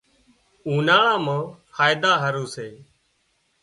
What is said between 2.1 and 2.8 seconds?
هارو سي